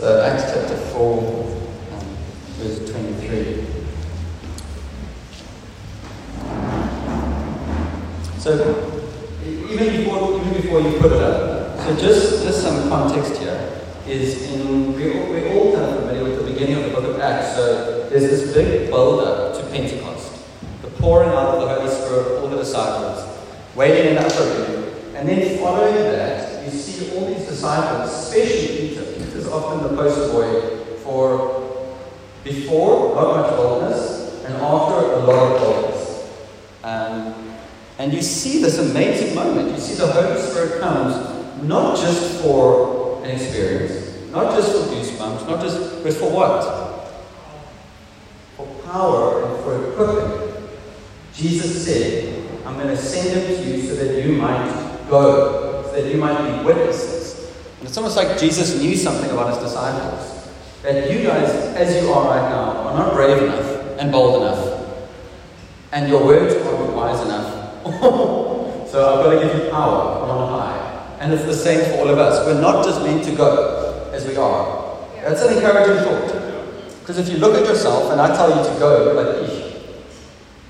[0.00, 1.18] So, Acts chapter 4,
[1.92, 2.00] um,
[2.56, 3.66] verse 23.
[8.38, 9.02] So,
[9.44, 13.78] even before, even before you put it up, so just, just some context here
[14.08, 17.04] is in, we're, all- we're all kind of familiar with the beginning of the book
[17.04, 17.54] of Acts.
[17.56, 20.42] So, there's this big build up to Pentecost,
[20.80, 23.26] the pouring out of the Holy Spirit, all the disciples,
[23.76, 24.94] waiting in the upper room.
[25.14, 29.02] And then following that, you see all these disciples, especially Peter.
[29.12, 31.86] Peter's often the poster boy for
[32.42, 36.30] before, not much boldness, and after, a lot of boldness.
[36.82, 37.34] Um,
[37.98, 39.72] and you see this amazing moment.
[39.72, 45.46] You see the Holy Spirit comes not just for an experience, not just for goosebumps,
[45.46, 47.10] not just, but for what?
[48.56, 50.70] For power and for equipping.
[51.34, 55.92] Jesus said, I'm going to send him to you so that you might go, so
[56.00, 57.50] that you might be witnesses.
[57.80, 60.48] And it's almost like Jesus knew something about his disciples.
[60.82, 65.04] That you guys, as you are right now, are not brave enough and bold enough.
[65.92, 67.82] And your words aren't wise enough.
[68.90, 71.16] so I've got to give you power on high.
[71.20, 72.46] And it's the same for all of us.
[72.46, 74.98] We're not just meant to go as we are.
[75.16, 76.40] That's an encouraging thought.
[77.00, 79.82] Because if you look at yourself and I tell you to go, you're like, Eesh,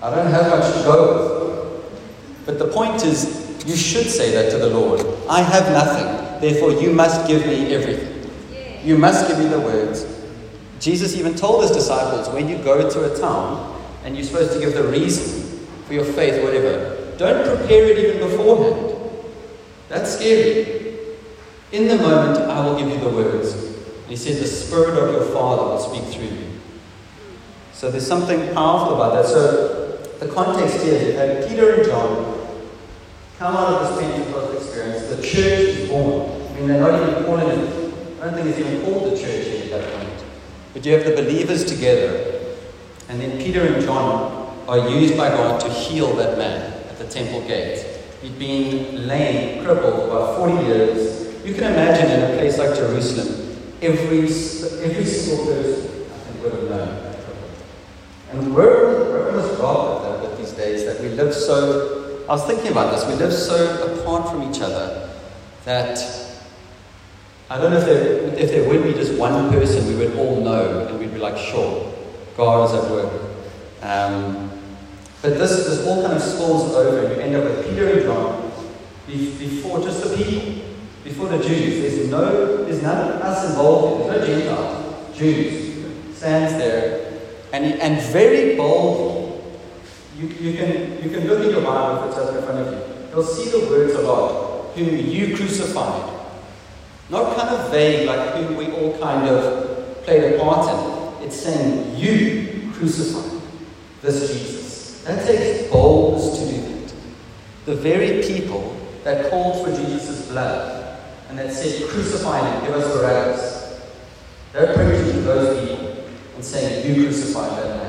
[0.02, 2.46] I don't have much to go with.
[2.46, 5.06] But the point is, you should say that to the Lord.
[5.28, 6.06] I have nothing,
[6.40, 8.30] therefore you must give me everything.
[8.84, 10.06] You must give me the words.
[10.80, 14.60] Jesus even told his disciples when you go to a town and you're supposed to
[14.60, 18.96] give the reason for your faith, whatever, don't prepare it even beforehand.
[19.88, 20.80] That's scary.
[21.72, 23.52] In the moment, I will give you the words.
[23.52, 26.50] And he said, The Spirit of your Father will speak through you.
[27.72, 29.26] So there's something powerful about that.
[29.26, 32.39] So the context here is had Peter and John
[33.40, 35.06] come out of this Pentecost experience.
[35.06, 36.30] The church is born.
[36.30, 39.46] I mean, they're not even calling it, I don't think it's even called the church
[39.46, 40.24] yet at that point.
[40.74, 42.38] But you have the believers together.
[43.08, 47.06] And then Peter and John are used by God to heal that man at the
[47.06, 47.82] temple gate.
[48.20, 51.42] He'd been lame, crippled for about 40 years.
[51.42, 56.52] You can imagine in a place like Jerusalem, every, every single person I think would
[56.52, 57.14] have known.
[58.32, 61.99] And we're, we're in this rock with, these days that we live so.
[62.30, 63.04] I was thinking about this.
[63.08, 65.10] We live so apart from each other
[65.64, 65.98] that
[67.50, 70.40] I don't know if there, if there would be just one person we would all
[70.40, 71.92] know and we'd be like, sure,
[72.36, 73.12] God is at work.
[73.82, 74.48] Um,
[75.22, 78.02] but this, this all kind of spills over and you end up with Peter and
[78.02, 78.52] John
[79.08, 80.62] before just the people,
[81.02, 81.80] before the Jews.
[81.80, 84.08] There's no, there's none of us involved.
[84.08, 85.18] There's no Gentiles.
[85.18, 87.12] Jews stands there
[87.52, 89.19] and, and very boldly,
[90.16, 92.72] you, you, can, you can look in your Bible if it's open in front of
[92.72, 93.08] you.
[93.10, 96.18] You'll see the words of God, whom you crucified.
[97.08, 101.26] Not kind of vague, like whom we all kind of played a part in.
[101.26, 103.40] It's saying, You crucified
[104.02, 105.02] this Jesus.
[105.04, 106.94] That takes boldness to do that.
[107.66, 110.98] The very people that called for Jesus' blood
[111.28, 113.80] and that said, Crucify him, give us Barabbas.
[114.52, 116.04] They're preaching to those people
[116.34, 117.79] and saying, You crucified man.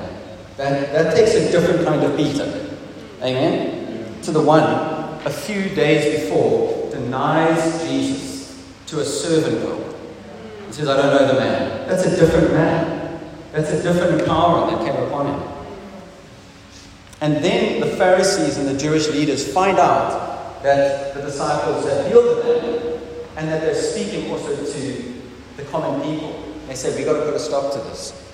[0.61, 2.69] That, that takes a different kind of Peter.
[3.23, 4.21] Amen?
[4.21, 4.61] To the one,
[5.25, 9.95] a few days before, denies Jesus to a servant girl.
[10.67, 11.89] He says, I don't know the man.
[11.89, 13.19] That's a different man.
[13.51, 15.49] That's a different power that came upon him.
[17.21, 22.37] And then the Pharisees and the Jewish leaders find out that the disciples have healed
[22.37, 23.01] the man
[23.37, 25.21] and that they're speaking also to
[25.57, 26.53] the common people.
[26.67, 28.31] They said, We've got to put a stop to this.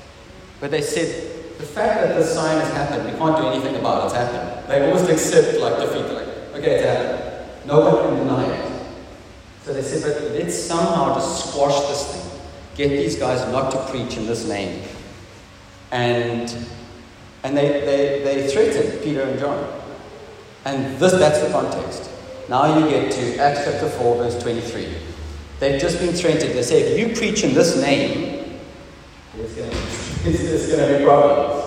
[0.59, 4.03] But they said, the fact that this sign has happened, we can't do anything about
[4.03, 4.69] it, it's happened.
[4.69, 7.67] They almost accept like defeat, like, okay, it's happened.
[7.67, 8.67] No one can deny it.
[9.63, 12.41] So they said, but let's somehow just squash this thing.
[12.75, 14.83] Get these guys not to preach in this name.
[15.91, 16.55] And
[17.43, 19.81] and they, they, they threatened Peter and John.
[20.65, 22.09] And this that's the context.
[22.49, 24.95] Now you get to Acts chapter 4, verse 23.
[25.59, 26.53] They've just been threatened.
[26.53, 28.59] They say, if you preach in this name,
[30.23, 31.63] to, there's going to be problems.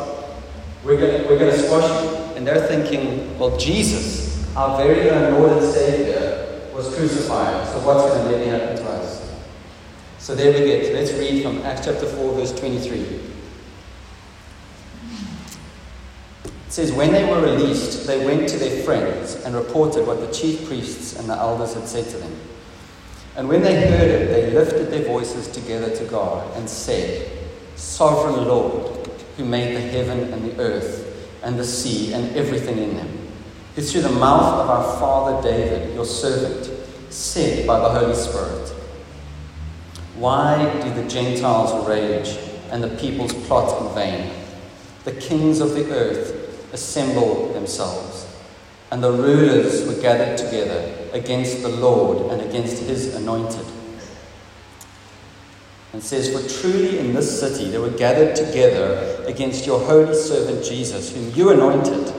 [0.85, 2.37] We're going to, we're to squash you.
[2.37, 7.67] And they're thinking, well, Jesus, our very own Lord and Savior, was crucified.
[7.69, 9.31] So what's going to really happen to us?
[10.19, 10.95] So there we get.
[10.95, 13.01] Let's read from Acts chapter 4, verse 23.
[16.45, 20.33] It says, When they were released, they went to their friends and reported what the
[20.33, 22.35] chief priests and the elders had said to them.
[23.37, 27.40] And when they heard it, they lifted their voices together to God and said,
[27.81, 32.95] Sovereign Lord, who made the heaven and the earth and the sea and everything in
[32.95, 33.09] them,
[33.75, 36.71] who through the mouth of our father David, your servant,
[37.09, 38.69] said by the Holy Spirit,
[40.17, 42.37] Why do the Gentiles rage
[42.71, 44.31] and the peoples plot in vain?
[45.05, 48.27] The kings of the earth assemble themselves,
[48.91, 53.65] and the rulers were gathered together against the Lord and against his anointed.
[55.93, 60.65] And says, For truly in this city they were gathered together against your holy servant
[60.65, 62.15] Jesus, whom you anointed.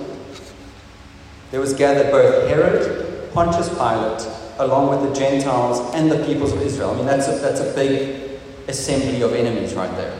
[1.52, 4.28] There was gathered both Herod, Pontius Pilate,
[4.60, 6.92] along with the Gentiles and the peoples of Israel.
[6.92, 10.20] I mean, that's a, that's a big assembly of enemies right there.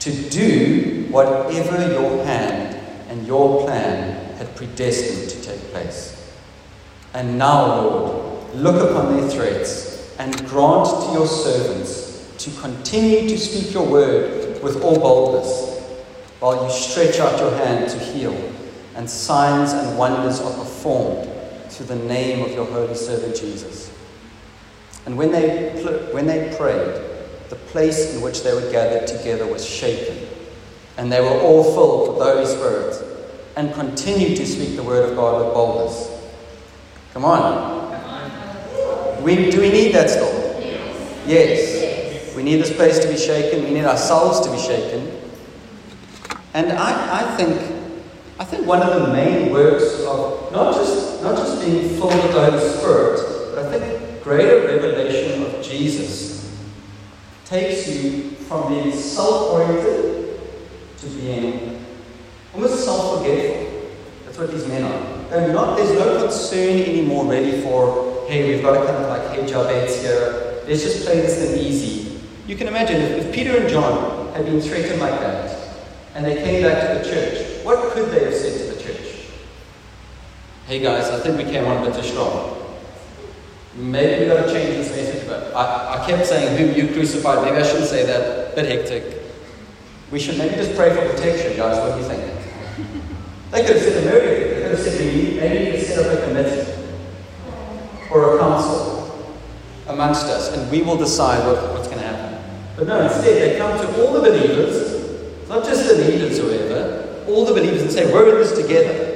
[0.00, 2.76] To do whatever your hand
[3.08, 6.16] and your plan had predestined to take place.
[7.12, 9.89] And now, Lord, look upon their threats
[10.20, 15.80] and grant to your servants to continue to speak your word with all boldness,
[16.40, 18.34] while you stretch out your hand to heal,
[18.96, 21.26] and signs and wonders are performed
[21.70, 23.90] to the name of your holy servant Jesus.
[25.06, 25.70] And when they,
[26.12, 27.02] when they prayed,
[27.48, 30.28] the place in which they were gathered together was shaken,
[30.98, 33.06] and they were all filled with the Holy Spirit,
[33.56, 36.10] and continued to speak the word of God with boldness.
[37.14, 37.79] Come on.
[39.22, 40.32] We, do we need that still?
[40.60, 41.26] Yes.
[41.26, 42.36] yes.
[42.36, 43.64] We need this place to be shaken.
[43.64, 45.20] We need our souls to be shaken.
[46.54, 47.80] And I, I think
[48.40, 52.32] I think one of the main works of not just not just being filled with
[52.32, 56.58] the Holy Spirit, but I think greater revelation of Jesus
[57.44, 60.40] takes you from being self-oriented
[60.98, 61.84] to being
[62.54, 63.90] almost self-forgetful.
[64.24, 65.36] That's what these men are.
[65.36, 69.36] And not there's no concern anymore really for, hey, we've got to kind of like
[69.36, 70.62] hey Jabez here.
[70.64, 72.20] Let's just play this thing easy.
[72.46, 75.58] You can imagine if, if Peter and John had been threatened like that,
[76.14, 79.26] and they came back to the church, what could they have said to the church?
[80.66, 82.56] Hey guys, I think we came on a bit too strong.
[83.74, 87.42] Maybe we got to change this message, but I, I kept saying whom you crucified.
[87.44, 88.54] Maybe I shouldn't say that.
[88.54, 89.22] Bit hectic.
[90.12, 91.78] We should maybe just pray for protection, guys.
[91.78, 92.32] What do you think?
[93.50, 94.54] They could have said a murder.
[94.54, 96.80] They could have said maybe, maybe we set up a committee
[98.10, 99.36] or a council
[100.00, 102.42] amongst us, and we will decide what, what's going to happen.
[102.76, 107.24] But no, instead they come to all the believers, not just the leaders or whatever,
[107.28, 109.08] all the believers and say, We're in this together.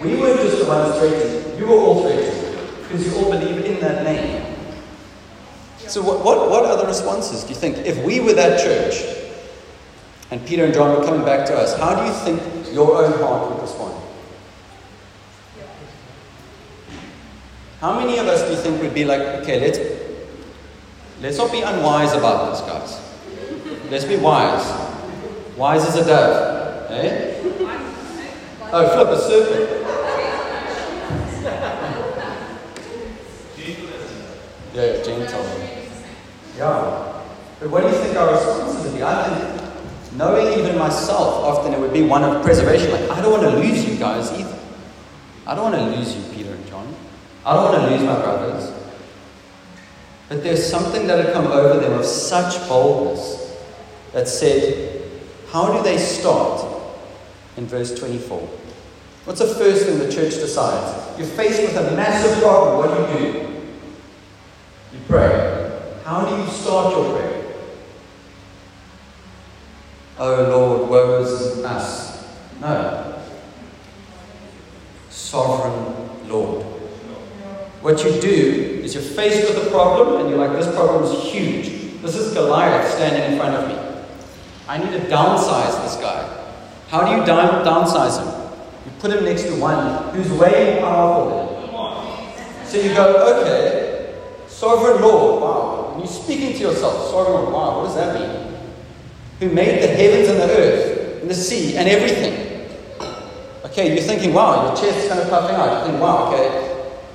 [0.00, 3.80] We weren't just the ones threatened, you were all threatened because you all believe in
[3.80, 4.54] that name.
[5.78, 7.78] So, what, what, what are the responses, do you think?
[7.78, 9.34] If we were that church
[10.30, 13.18] and Peter and John were coming back to us, how do you think your own
[13.18, 14.00] heart would respond?
[17.80, 19.78] How many of us do you think would be like, okay, let's
[21.20, 23.00] let's not be unwise about this, guys.
[23.90, 24.64] Let's be wise.
[25.56, 26.90] Wise as a dove.
[26.90, 27.36] Eh?
[28.72, 29.70] Oh, flip a serpent.
[34.74, 35.44] yeah, gentle.
[36.56, 37.22] Yeah.
[37.60, 39.02] But what do you think our response would be?
[39.02, 42.90] I think, knowing even myself, often it would be one of preservation.
[42.90, 44.58] Like, I don't want to lose you guys either.
[45.46, 46.45] I don't want to lose you, Peter.
[47.46, 48.72] I don't want to lose my brothers.
[50.28, 53.56] But there's something that had come over them of such boldness
[54.12, 55.02] that said,
[55.50, 56.76] How do they start
[57.56, 58.38] in verse 24.
[59.24, 61.18] What's the first thing the church decides?
[61.18, 62.78] You're faced with a massive problem.
[62.78, 63.38] What do you do?
[64.92, 66.00] You pray.
[66.04, 67.54] How do you start your prayer?
[70.18, 72.24] Oh Lord, woe is us.
[72.60, 73.22] No.
[75.10, 76.64] Sovereign Lord.
[77.86, 81.22] What you do is you're faced with a problem and you're like, this problem is
[81.22, 82.02] huge.
[82.02, 84.02] This is Goliath standing in front of me.
[84.66, 86.26] I need to downsize this guy.
[86.88, 88.26] How do you down, downsize him?
[88.86, 92.64] You put him next to one who's way powerful.
[92.64, 95.92] So you go, okay, sovereign Lord, wow.
[95.92, 98.58] And you're speaking to yourself, sovereign Lord, wow, what does that mean?
[99.38, 102.68] Who made the heavens and the earth and the sea and everything.
[103.66, 105.70] Okay, you're thinking, wow, your chest's kind of puffing out.
[105.70, 106.66] You're thinking, wow, okay,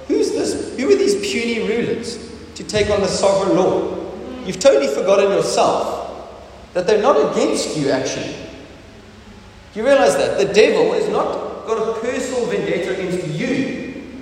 [0.07, 0.61] who's this?
[0.77, 3.97] Who are these puny rulers to take on the sovereign law.
[4.45, 5.99] You've totally forgotten yourself
[6.73, 8.33] that they're not against you, actually.
[9.73, 10.37] Do you realize that?
[10.37, 14.21] The devil has not got a personal vendetta against you.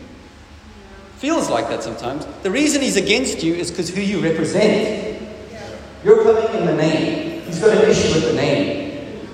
[1.17, 2.25] Feels like that sometimes.
[2.43, 5.21] The reason he's against you is because who you represent.
[6.03, 7.41] You're coming in the name.
[7.41, 9.29] He's got an issue with the name.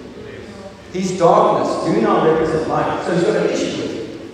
[0.91, 1.96] He's darkness.
[1.96, 3.05] You now represent light.
[3.05, 4.32] So he's got an issue with you.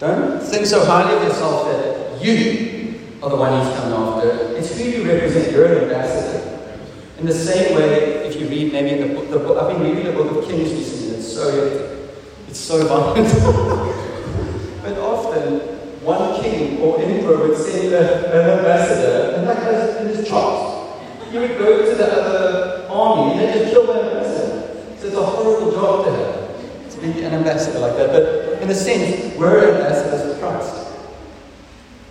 [0.00, 4.56] Don't think so highly of yourself that you are the one he's coming after.
[4.56, 5.52] It's who you represent.
[5.52, 6.38] You're an ambassador.
[7.18, 9.82] In the same way, if you read maybe in the book, the book I've been
[9.82, 12.04] reading the book of Kings recently, it's so
[12.48, 13.28] it's so violent.
[14.82, 15.60] but often
[16.04, 20.76] one king or emperor would send a, an ambassador, and that guy's in his chops.
[21.30, 24.96] He would go to the other army and they just kill the ambassador.
[24.98, 28.10] So it's a horrible job to have, to be an ambassador like that.
[28.10, 30.17] But in a sense, we're ambassadors.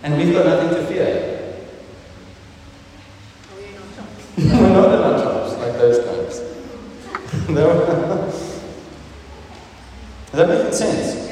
[0.08, 1.54] And we've got nothing to fear.
[3.52, 3.56] Oh,
[4.38, 6.38] we're not in our chops like those guys.
[6.38, 7.46] Is
[10.32, 11.28] that making sense?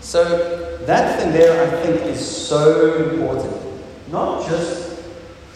[0.00, 3.54] So that thing there, I think, is so important.
[4.10, 5.00] Not just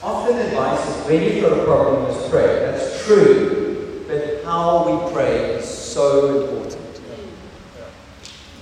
[0.05, 2.61] often advice is when you've got a problem, just pray.
[2.61, 4.05] That's true.
[4.07, 6.85] But how we pray is so important.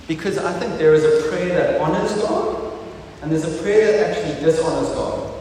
[0.07, 2.52] Because I think there is a prayer that honors God,
[3.23, 5.33] and there's a prayer that actually dishonors God.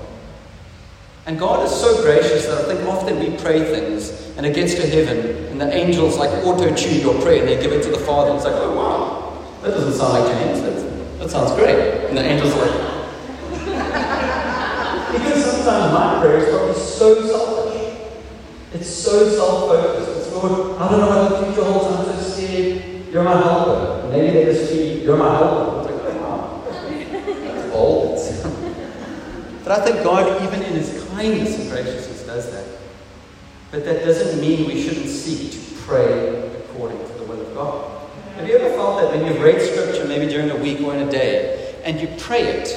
[1.24, 4.74] And God is so gracious that I think often we pray things and it gets
[4.74, 7.90] to heaven and the angels like auto tune your prayer and they give it to
[7.90, 10.62] the Father and it's like, oh wow, that doesn't sound like James.
[10.62, 12.06] That, that sounds great.
[12.08, 12.72] And the angels are like,
[15.12, 18.10] because sometimes my prayer is probably so selfish.
[18.74, 20.10] It's so self focused.
[20.18, 21.96] It's Lord, I don't know what the future holds.
[21.96, 23.06] I'm so scared.
[23.12, 24.08] You're my helper.
[24.08, 25.88] Maybe they just see you're my helper.
[25.88, 26.64] It's like, oh wow.
[26.66, 28.12] That's bold.
[29.72, 32.78] But I think God, even in his kindness and graciousness does that.
[33.70, 38.06] But that doesn't mean we shouldn't seek to pray according to the will of God.
[38.34, 41.08] Have you ever felt that when you've read scripture, maybe during a week or in
[41.08, 42.68] a day, and you pray it,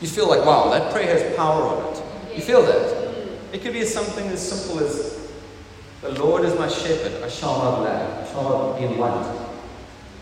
[0.00, 2.36] you feel like, wow, that prayer has power on it.
[2.36, 3.12] You feel that.
[3.52, 5.28] It could be something as simple as,
[6.00, 9.26] the Lord is my shepherd, I shall not lack, I shall not be in want.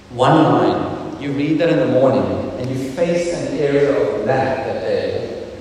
[0.08, 2.24] One line, you read that in the morning,
[2.58, 4.81] and you face an area of lack that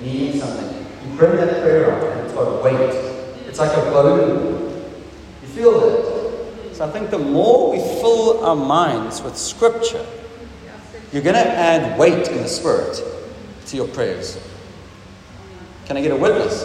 [0.02, 0.86] day, needing something.
[1.10, 2.94] You bring that prayer up, and it's got weight.
[3.46, 4.84] It's like a burden.
[5.42, 6.74] You feel that.
[6.74, 10.04] So I think the more we fill our minds with Scripture,
[11.12, 13.02] you're going to add weight in the Spirit
[13.66, 14.38] to your prayers.
[15.84, 16.62] Can I get a witness?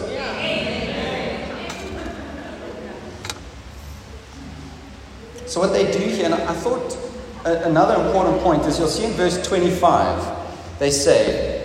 [5.46, 6.96] So, what they do here, and I thought
[7.44, 11.57] another important point is you'll see in verse 25, they say,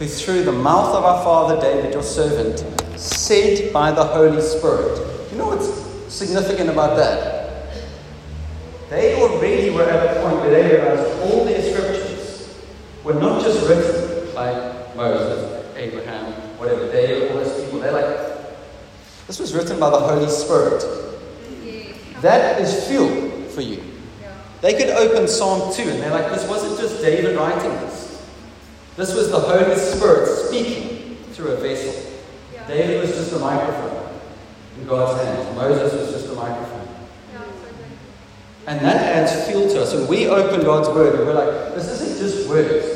[0.00, 2.64] Who through the mouth of our father David, your servant,
[2.98, 4.98] said by the Holy Spirit.
[5.30, 5.68] You know what's
[6.10, 7.82] significant about that?
[8.88, 12.64] They already were at a point where they realized all their scriptures
[13.04, 14.54] were not just written by
[14.96, 17.80] Moses, Abraham, whatever, they, were, all those people.
[17.80, 18.46] They're like,
[19.26, 20.82] this was written by the Holy Spirit.
[22.22, 23.82] That is fuel for you.
[24.62, 27.89] They could open Psalm 2 and they're like, this wasn't just David writing
[28.96, 29.14] this.
[29.14, 32.10] Was the Holy Spirit speaking through a vessel.
[32.66, 34.08] David was just a microphone
[34.78, 35.56] in God's hands.
[35.56, 36.80] Moses was just a microphone.
[38.66, 39.94] And that adds fuel to us.
[39.94, 42.86] When we open God's word and we're like, this isn't just words.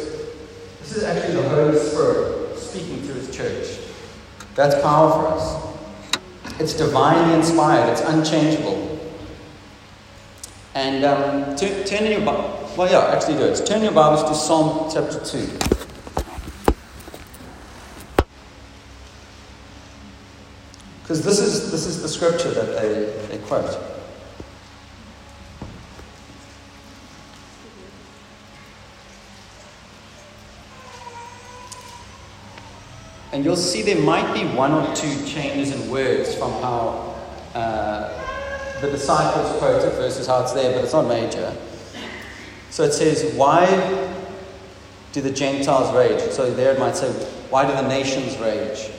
[0.80, 3.80] This is actually the Holy Spirit speaking to his church.
[4.54, 5.74] That's power for us.
[6.60, 7.90] It's divinely inspired.
[7.90, 9.00] It's unchangeable.
[10.74, 12.70] And um, turn, turn in your Bible.
[12.76, 13.66] Well, yeah, actually do it.
[13.66, 15.83] Turn your Bibles to Psalm chapter 2.
[21.04, 23.78] Because this is, this is the scripture that they, they quote.
[33.34, 37.14] And you'll see there might be one or two changes in words from how
[37.54, 41.54] uh, the disciples quote it versus how it's there, but it's not major.
[42.70, 43.66] So it says, Why
[45.12, 46.32] do the Gentiles rage?
[46.32, 47.12] So there it might say,
[47.50, 48.90] Why do the nations rage?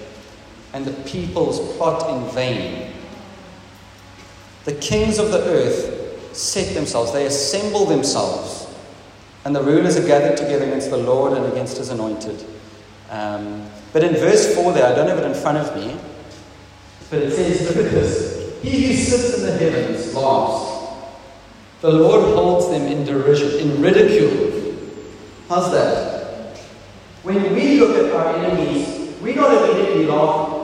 [0.75, 2.91] And the peoples plot in vain.
[4.65, 8.67] The kings of the earth set themselves, they assemble themselves,
[9.45, 12.43] and the rulers are gathered together against the Lord and against his anointed.
[13.09, 15.97] Um, but in verse 4 there, I don't have it in front of me,
[17.09, 18.61] but it says, Look at this.
[18.61, 20.73] He who sits in the heavens laughs.
[21.79, 24.75] The Lord holds them in derision, in ridicule.
[25.47, 26.57] How's that?
[27.23, 30.54] When we look at our enemies, we don't immediately laugh.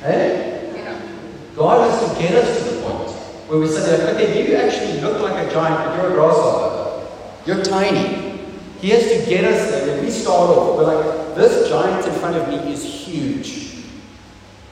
[0.00, 3.10] God has to get us to the point
[3.48, 7.06] where we say, like, okay, you actually look like a giant, but you're a grasshopper.
[7.44, 8.38] You're tiny.
[8.80, 9.94] He has to get us there.
[9.94, 13.84] When we start off, we're like, this giant in front of me is huge.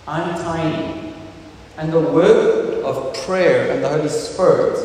[0.06, 1.12] I'm tiny.
[1.76, 4.76] And the work of prayer and the Holy Spirit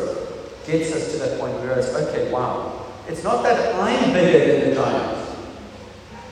[0.66, 2.86] gets us to that point where it's, okay, wow.
[3.08, 5.28] It's not that I'm bigger than the giant.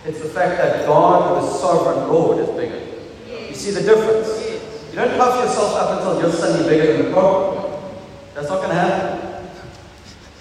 [0.04, 2.91] It's the fact that God, the sovereign Lord, is bigger.
[3.52, 4.50] You see the difference?
[4.90, 7.82] You don't puff yourself up until you're suddenly bigger than the problem.
[8.32, 9.46] That's not going to happen.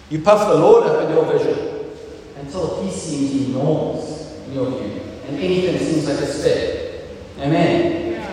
[0.09, 1.91] You puff the Lord up in your vision
[2.37, 7.03] until he seems enormous in your view, and anything seems like a step.
[7.39, 8.23] Amen.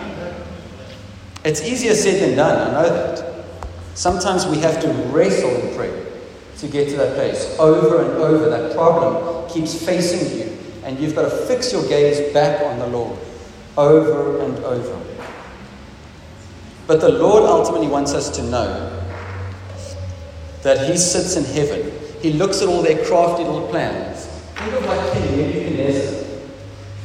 [1.43, 3.45] It's easier said than done, I know that.
[3.95, 6.05] Sometimes we have to wrestle in prayer
[6.59, 7.53] to get to that place.
[7.59, 12.33] Over and over, that problem keeps facing you, and you've got to fix your gaze
[12.33, 13.19] back on the Lord
[13.77, 15.05] over and over.
[16.87, 19.03] But the Lord ultimately wants us to know
[20.63, 21.91] that He sits in heaven.
[22.21, 24.25] He looks at all their crafty little plans.
[24.55, 26.29] Think of like King Nebuchadnezzar.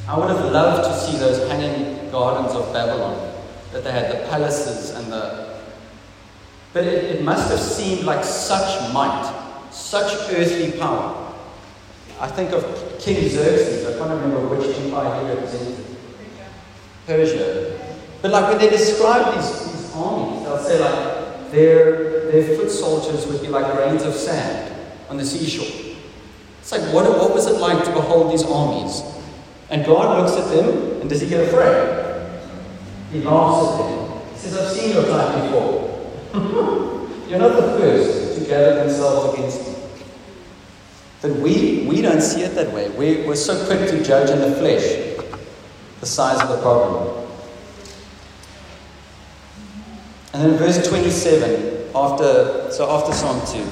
[0.09, 3.35] I would have loved to see those hanging gardens of Babylon,
[3.73, 5.61] that they had the palaces and the.
[6.73, 11.35] But it, it must have seemed like such might such earthly power.
[12.21, 12.65] I think of
[13.01, 15.94] King Xerxes, I can't remember which empire he represented.
[17.07, 17.79] Persia.
[18.23, 23.27] But like when they describe these, these armies, they'll say like their, their foot soldiers
[23.27, 24.75] would be like grains of sand
[25.09, 25.97] on the seashore.
[26.61, 29.03] It's like, what, what was it like to behold these armies?
[29.69, 32.31] And God looks at them, and does he get afraid?
[33.13, 34.21] He laughs at them.
[34.33, 36.11] He says, I've seen your type before.
[37.29, 39.75] You're not the first to gather themselves against me.
[41.23, 42.89] But we, we don't see it that way.
[42.91, 45.14] We, we're so quick to judge in the flesh
[46.05, 47.27] the size of the problem.
[50.35, 53.67] And then verse 27, after, so after Psalm 2,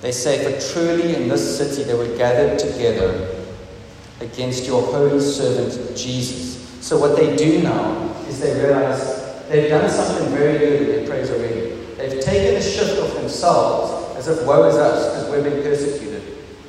[0.00, 3.44] they say, For truly in this city they were gathered together
[4.20, 6.66] against your holy servant Jesus.
[6.80, 11.06] So what they do now is they realize they've done something very good in their
[11.06, 11.74] praise already.
[11.98, 16.22] They've taken a shift of themselves as if woe is us because we're being persecuted.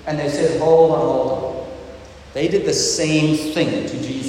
[0.06, 1.50] And they said, hold on, hold on.
[2.34, 4.29] They did the same thing to Jesus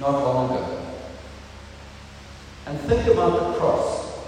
[0.00, 0.84] not long ago.
[2.66, 4.18] And think about the cross.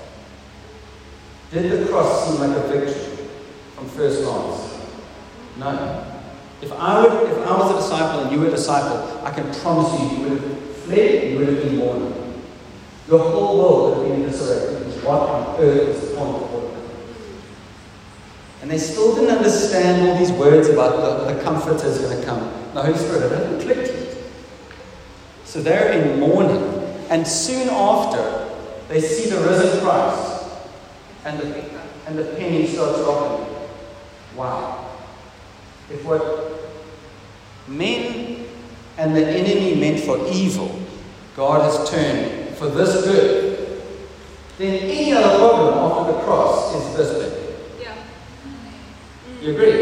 [1.52, 3.26] Did the cross seem like a victory
[3.74, 4.80] from first glance?
[5.58, 6.06] No.
[6.62, 9.52] If I, would, if I was a disciple and you were a disciple, I can
[9.60, 12.44] promise you, you would have fled, you would have been mourning.
[13.08, 14.80] Your whole world would have been disarray.
[15.02, 16.74] What on earth is the point
[18.60, 22.40] And they still didn't understand all these words about the, the is going to come.
[22.74, 23.89] The Holy Spirit, it hadn't clicked.
[25.50, 26.62] So they're in mourning.
[27.10, 28.48] And soon after,
[28.86, 30.48] they see the risen Christ.
[31.24, 31.64] And the,
[32.06, 33.52] and the penny starts dropping.
[34.36, 34.90] Wow.
[35.90, 36.52] If what
[37.66, 38.46] men
[38.96, 40.80] and the enemy meant for evil,
[41.34, 43.82] God has turned for this good,
[44.56, 47.82] then any other problem after the cross is this big.
[47.82, 47.96] Yeah.
[49.42, 49.72] You agree?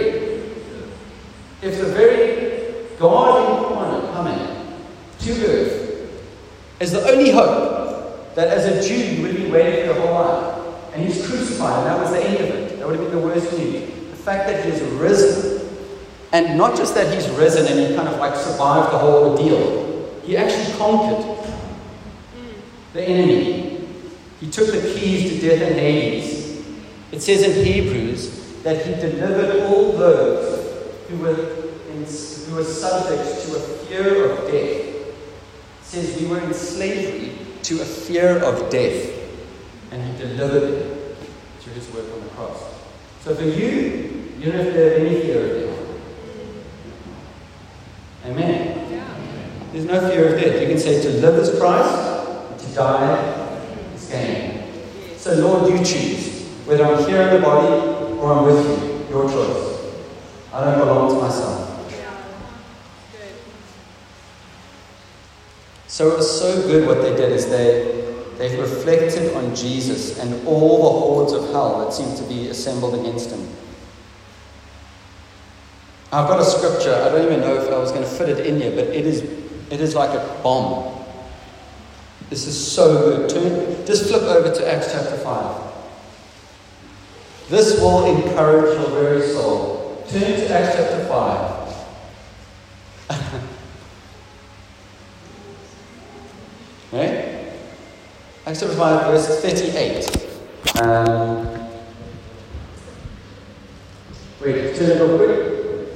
[1.61, 3.38] If the very God
[5.29, 6.21] to earth
[6.81, 10.15] is the only hope that as a Jew you would be waiting for your whole
[10.15, 13.21] life, and he's crucified, and that was the end of it, that would have been
[13.21, 13.89] the worst news.
[14.11, 15.69] The fact that he's risen,
[16.33, 20.21] and not just that he's risen and he kind of like survived the whole ordeal,
[20.25, 21.53] he actually conquered
[22.93, 23.89] the enemy.
[24.41, 26.65] He took the keys to death and Hades.
[27.11, 31.35] It says in Hebrews that he delivered all those who were,
[31.91, 34.88] in, who were subject to a fear of death.
[35.89, 39.11] It says we were in slavery to a fear of death,
[39.91, 41.17] and he delivered them
[41.61, 42.63] through his work on the cross.
[43.23, 45.89] So for you, you don't have to have any fear of death.
[48.27, 48.79] Amen.
[49.73, 50.61] There's no fear of death.
[50.61, 53.57] You can say to live is Christ to die
[53.95, 54.71] is gain.
[55.17, 57.67] So, Lord, you choose whether I'm here in the body
[58.19, 58.89] or I'm with you.
[59.09, 59.95] Your choice.
[60.53, 61.68] I don't belong to myself.
[65.99, 68.05] So it was so good what they did is they
[68.39, 72.95] they reflected on Jesus and all the hordes of hell that seemed to be assembled
[73.01, 73.49] against him.
[76.13, 78.47] I've got a scripture, I don't even know if I was going to fit it
[78.47, 79.23] in here, but it is
[79.73, 81.05] it is like a bomb.
[82.31, 83.29] This is so good.
[83.29, 85.63] Turn, just flip over to Acts chapter 5.
[87.49, 90.07] This will encourage your very soul.
[90.11, 91.05] Turn to Acts chapter
[93.09, 93.43] 5.
[96.89, 97.55] okay?
[98.47, 100.83] Acts chapter 5, verse 38.
[100.83, 101.69] Um,
[104.41, 105.89] wait, turn it real quick.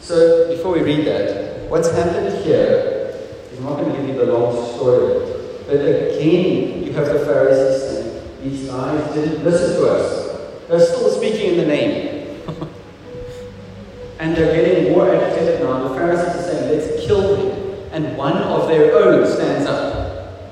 [0.00, 3.14] So, before we read that, what's happened here
[3.50, 5.32] is I'm not going to give you the long story
[5.72, 10.68] but again, you have the Pharisees saying, These guys didn't listen to us.
[10.68, 12.42] They're still speaking in the name.
[14.18, 15.88] and they're getting more agitated now.
[15.88, 17.88] The Pharisees are saying, Let's kill him.
[17.92, 20.50] And one of their own stands up.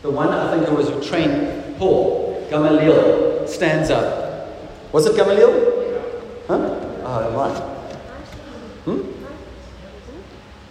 [0.00, 4.48] The one I think who was trained, Paul, Gamaliel, stands up.
[4.94, 5.50] Was it Gamaliel?
[6.46, 6.54] Huh?
[7.04, 7.58] Oh, right.
[8.84, 9.00] Hmm?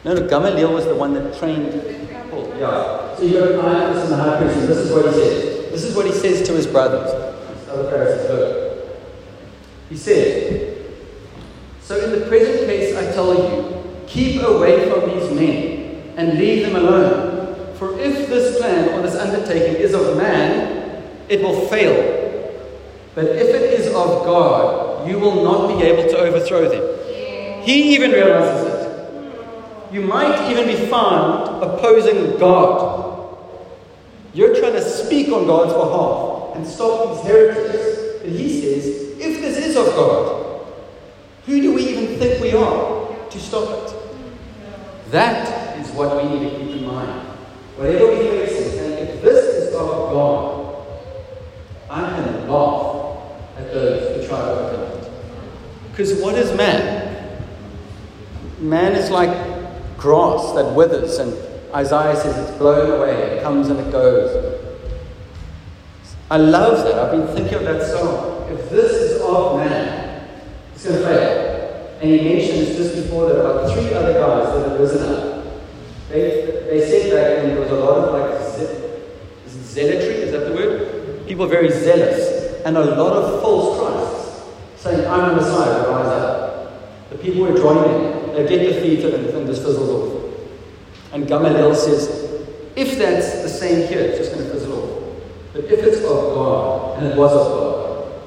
[0.06, 2.56] No, no, Gamaliel was the one that trained people.
[2.58, 3.18] Yeah.
[3.18, 5.72] So you have Caiaphas and the high priest, and this is what he says.
[5.72, 7.10] This is what he says to his brothers.
[7.68, 8.88] Other Pharisees heard.
[9.90, 10.86] He said,
[11.82, 16.66] So in the present case I tell you, keep away from these men and leave
[16.66, 17.76] them alone.
[17.76, 22.22] For if this plan or this undertaking is of man, it will fail.
[23.16, 23.94] But if it is
[24.26, 27.64] God, you will not be able to overthrow them.
[27.64, 29.94] He even realizes it.
[29.94, 33.38] You might even be found opposing God.
[34.34, 38.22] You're trying to speak on God's behalf and stop these heretics.
[38.22, 38.86] But he says,
[39.20, 40.66] if this is of God,
[41.46, 43.94] who do we even think we are to stop it?
[45.12, 47.28] That is what we need to keep in mind.
[47.76, 50.86] Whatever we face, and if this is of God,
[51.90, 53.20] I can laugh
[53.58, 55.12] at those who try to overcome it.
[55.94, 57.40] Because what is man?
[58.60, 59.30] Man is like
[59.96, 61.32] grass that withers, and
[61.72, 64.60] Isaiah says it's blown away, it comes and it goes.
[66.32, 66.98] I love that.
[66.98, 68.50] I've been thinking of that song.
[68.50, 70.28] If this is of man,
[70.74, 72.00] it's going to fail.
[72.02, 75.46] And he mentions just before that about three other guys that have risen up.
[76.10, 80.50] They, they said back then there was a lot of like ze- zealotry, is that
[80.50, 81.28] the word?
[81.28, 84.24] People very zealous, and a lot of false Christs
[84.84, 85.73] saying, I'm the Messiah,
[87.46, 90.34] people were joining they get defeated and, and just fizzles off.
[91.12, 92.42] And Gamaliel says,
[92.76, 95.24] if that's the same here, it's just going to fizzle off.
[95.54, 98.22] But if it's of God, and it was of God,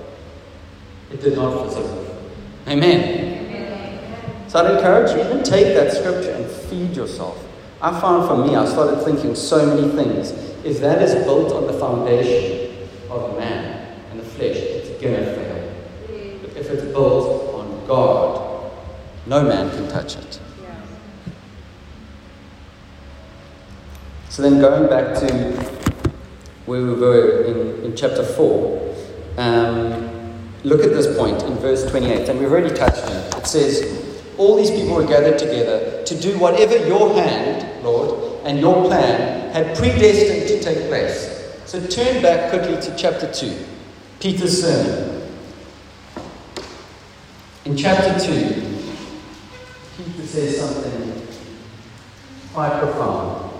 [1.13, 2.69] it did not fizzle off.
[2.69, 4.49] Amen.
[4.49, 7.43] So I'd encourage you, even take that scripture and feed yourself.
[7.83, 10.31] I found for me, I started thinking so many things.
[10.65, 15.35] If that is built on the foundation of man and the flesh, it's going to
[15.35, 16.39] fail.
[16.43, 18.47] But if it's built on God,
[19.27, 20.41] no man can touch it.
[24.29, 25.53] So then going back to
[26.67, 28.95] where we were in, in chapter 4,
[29.39, 33.35] um, look at this point in verse 28, and we've already touched on it.
[33.37, 38.61] It says, All these people were gathered together to do whatever your hand, Lord, and
[38.61, 41.33] your plan had predestined to take place.
[41.65, 43.65] So turn back quickly to chapter 2,
[44.21, 45.23] Peter's sermon.
[47.65, 48.66] In chapter 2,
[49.97, 51.27] Peter says something
[52.53, 53.51] quite profound.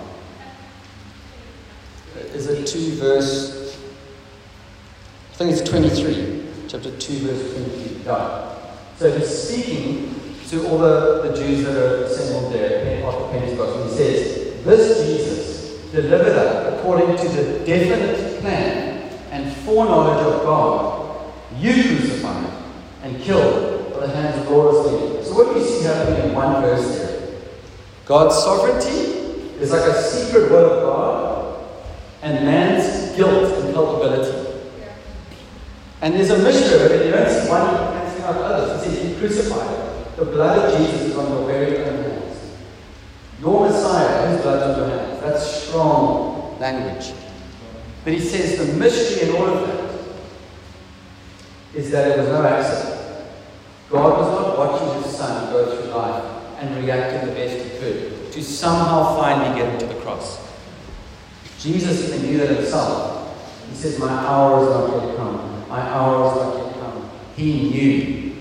[2.33, 3.79] Is it 2 verse,
[5.31, 8.05] I think it's 23, chapter 2 verse 23.
[8.05, 8.55] Yeah.
[8.97, 10.15] So he's speaking
[10.49, 15.05] to all the, the Jews that are assembled there after Pentecost, and he says, This
[15.05, 22.51] Jesus delivered up according to the definite plan and foreknowledge of God, you crucified
[23.01, 26.61] and killed by the hands of lawless men what do you see happening in one
[26.63, 27.31] verse?
[28.05, 31.63] God's sovereignty is like a secret word of God,
[32.23, 34.65] and man's guilt and culpability.
[36.01, 37.05] And there's a mystery of it.
[37.05, 38.83] You don't see one canceling out others.
[38.83, 40.15] He says, You crucified.
[40.15, 42.53] The blood of Jesus is on your very own hands.
[43.39, 45.21] Your Messiah, his blood on your hands.
[45.21, 47.13] That's strong language.
[48.03, 49.87] But he says the mystery in all of that
[51.75, 52.96] is that it was no accident.
[53.89, 56.23] God was not watching his son go through life
[56.59, 60.45] and react the best he could to somehow finally get him to the cross.
[61.59, 63.67] Jesus even knew that himself.
[63.69, 65.69] He says, My hour is not yet come.
[65.69, 67.09] My hour is not yet come.
[67.35, 68.35] He knew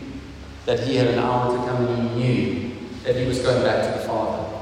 [0.65, 3.85] that he had an hour to come and he knew that he was going back
[3.85, 4.61] to the Father.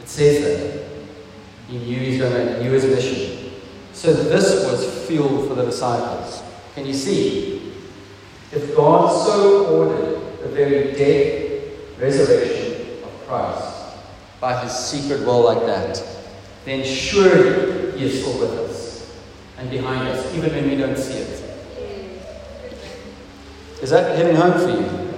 [0.00, 0.86] It says that.
[1.68, 3.50] He knew he's going to, he knew his mission.
[3.92, 6.42] So this was fuel for the disciples.
[6.74, 7.72] Can you see?
[8.52, 10.15] If God so ordered
[10.46, 13.96] the very death, resurrection of Christ
[14.40, 16.04] by his secret will like that,
[16.64, 19.16] then surely he is still with us
[19.58, 21.42] and behind us, even when we don't see it.
[23.82, 25.14] Is that hitting home for you?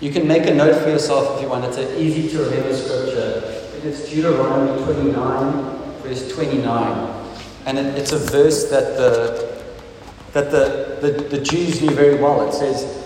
[0.00, 1.64] You can make a note for yourself if you want.
[1.64, 3.42] It's an easy to remember scripture.
[3.82, 5.12] It's Deuteronomy 29,
[6.02, 7.14] verse 29.
[7.66, 9.48] And it, it's a verse that the
[10.32, 12.48] that the, the, the Jews knew very well.
[12.48, 12.97] It says,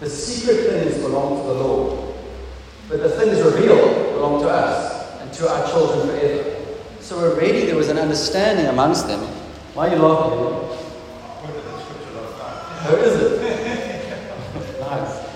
[0.00, 2.14] The secret things belong to the Lord,
[2.88, 6.54] but the things revealed belong to us and to our children forever.
[7.00, 9.18] So already there was an understanding amongst them.
[9.74, 10.38] Why are you laughing?
[12.78, 14.80] How oh, is it?
[14.80, 15.28] nice.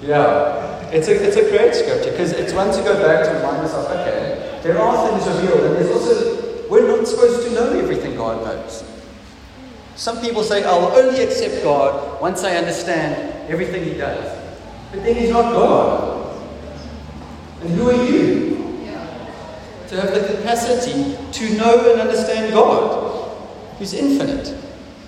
[0.00, 0.90] Yeah.
[0.90, 3.90] It's a, it's a great scripture because it's one to go back to remind myself,
[3.90, 8.42] okay, there are things revealed, and there's also, we're not supposed to know everything God
[8.42, 8.93] knows.
[9.96, 14.44] Some people say, oh, I'll only accept God once I understand everything He does.
[14.94, 16.40] But then he's not God.
[17.60, 18.54] And who are you?
[19.88, 23.36] To have the capacity to know and understand God,
[23.78, 24.54] who's infinite.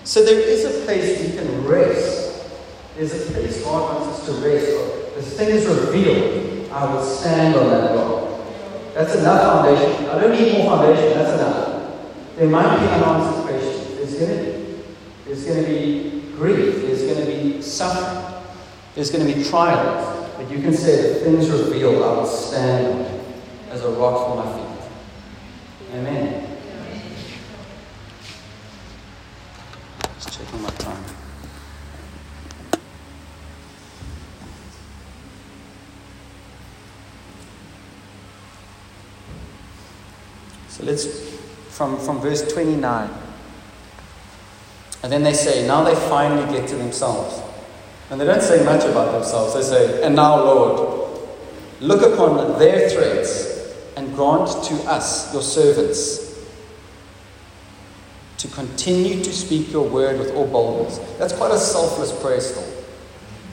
[0.02, 2.48] So there is a place we can rest.
[2.96, 5.14] There's a place God wants us to rest.
[5.14, 6.70] The thing is revealed.
[6.72, 8.40] I will stand on that rock.
[8.92, 10.06] That's enough foundation.
[10.06, 11.18] I don't need more foundation.
[11.18, 11.92] That's enough.
[12.36, 13.96] There might be unanswered questions.
[13.96, 14.55] There's going to be.
[15.26, 16.82] There's going to be grief.
[16.82, 18.44] There's going to be suffering.
[18.94, 20.30] There's going to be trials.
[20.36, 23.22] But you can say, that things revealed, I will stand
[23.70, 24.90] as a rock for my feet.
[25.94, 26.58] Amen.
[30.14, 31.04] Just checking my time.
[40.68, 41.06] So let's,
[41.70, 43.25] from, from verse 29.
[45.06, 47.40] And then they say, now they finally get to themselves.
[48.10, 49.54] And they don't say much about themselves.
[49.54, 51.20] They say, And now, Lord,
[51.78, 56.44] look upon their threats and grant to us, your servants,
[58.38, 60.98] to continue to speak your word with all boldness.
[61.18, 62.66] That's quite a selfless prayer still.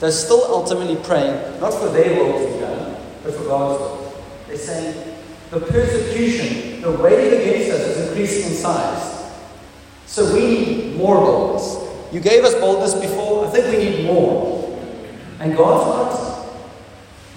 [0.00, 4.24] They're still ultimately praying, not for their will to be done, but for God's will.
[4.48, 5.16] They're saying,
[5.52, 9.14] the persecution, the weight against us is increasing in size.
[10.06, 12.12] So we need more boldness.
[12.12, 13.46] You gave us boldness before.
[13.46, 14.78] I think we need more.
[15.40, 16.64] And God's not,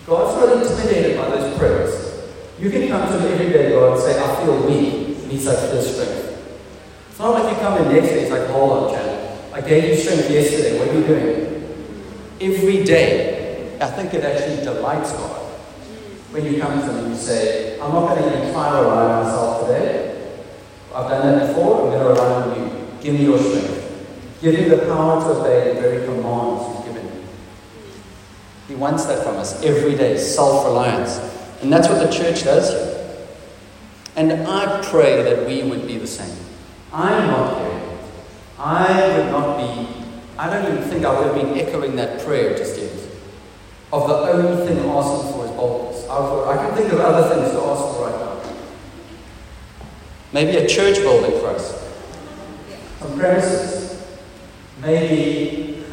[0.06, 2.08] God's not intimidated by those prayers.
[2.60, 5.26] You can come to me every day, God, and say, I feel weak.
[5.28, 6.28] Need such this strength.
[7.10, 9.54] It's not like you come in next day, it's like, hold on, Chad.
[9.54, 10.78] I gave you strength yesterday.
[10.78, 11.48] What are you doing?
[12.40, 15.42] Every day, I think it actually delights God
[16.32, 19.14] when you come to him and you say, I'm not going to try to rely
[19.14, 20.34] on myself today.
[20.94, 22.67] I've done that before, I'm going to rely on you.
[23.02, 23.84] Give me your strength.
[24.42, 27.26] Give me the power to obey the very commands you've given me.
[28.68, 31.20] He wants that from us every day, self-reliance.
[31.62, 32.96] And that's what the church does.
[34.16, 36.36] And I pray that we would be the same.
[36.92, 37.98] I'm not there.
[38.60, 39.88] I would not be,
[40.38, 42.92] I don't even think I would have been echoing that prayer just yet.
[43.94, 46.08] Of the only thing asking for is boldness.
[46.10, 48.54] I can think of other things to ask for right now.
[50.34, 51.87] Maybe a church building for us.
[54.82, 55.84] Maybe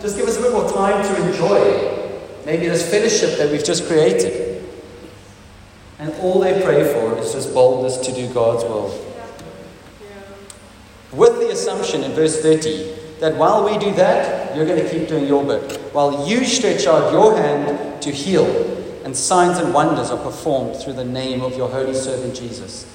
[0.00, 2.10] just give us a bit more time to enjoy.
[2.46, 4.64] Maybe this fellowship that we've just created.
[5.98, 9.06] And all they pray for is just boldness to do God's will.
[11.12, 15.08] With the assumption in verse 30 that while we do that, you're going to keep
[15.08, 15.78] doing your bit.
[15.92, 18.46] While you stretch out your hand to heal,
[19.04, 22.86] and signs and wonders are performed through the name of your holy servant Jesus.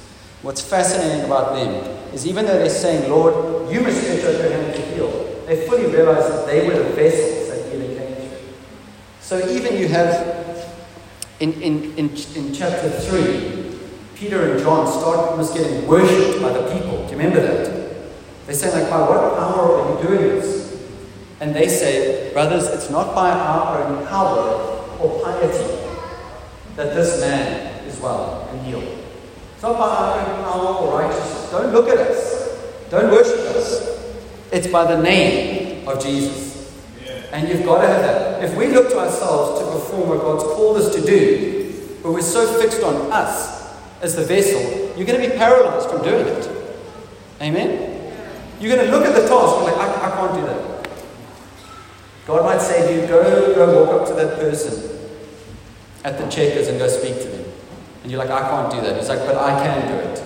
[0.46, 1.74] What's fascinating about them
[2.14, 5.66] is even though they're saying, Lord, you must stretch out your hand to heal, they
[5.66, 8.38] fully realize that they were the vessels that healing came through.
[9.22, 10.70] So even you have
[11.40, 13.76] in, in, in, in chapter 3,
[14.14, 17.08] Peter and John start almost getting worshipped by the people.
[17.08, 18.14] Do you remember that?
[18.46, 20.80] They say, like, by what power are you doing this?
[21.40, 24.52] And they say, brothers, it's not by our own power
[25.00, 25.90] or piety
[26.76, 29.05] that this man is well and healed.
[29.56, 31.50] It's not by our own power or righteousness.
[31.52, 32.60] Don't look at us.
[32.90, 34.00] Don't worship us.
[34.52, 36.72] It's by the name of Jesus.
[37.32, 38.44] And you've got to have that.
[38.44, 42.22] If we look to ourselves to perform what God's called us to do, but we're
[42.22, 44.62] so fixed on us as the vessel,
[44.96, 46.50] you're going to be paralyzed from doing it.
[47.42, 48.14] Amen?
[48.60, 50.90] You're going to look at the task and like, I, I can't do that.
[52.28, 55.10] God might say to you, go, go walk up to that person
[56.04, 57.45] at the checkers and go speak to them.
[58.06, 58.98] And you're like, I can't do that.
[58.98, 60.24] He's like, but I can do it.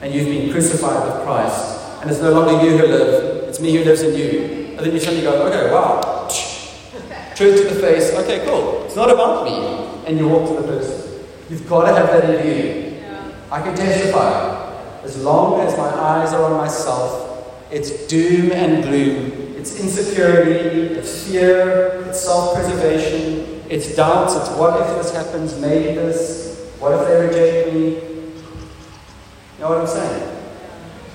[0.00, 2.00] And you've been crucified with Christ.
[2.00, 4.74] And it's no longer you who live, it's me who lives in you.
[4.76, 6.26] And then you suddenly go, okay, wow.
[7.36, 8.82] Truth to the face, okay, cool.
[8.86, 10.04] It's not about me.
[10.04, 11.24] And you walk to the person.
[11.48, 12.98] You've got to have that in you.
[12.98, 13.32] Yeah.
[13.52, 15.04] I can testify.
[15.04, 19.54] As long as my eyes are on myself, it's doom and gloom.
[19.56, 25.94] It's insecurity, it's fear, it's self preservation, it's doubts, it's what if this happens, maybe
[25.94, 26.51] this,
[26.82, 27.90] what if they reject me?
[27.90, 30.36] You know what I'm saying?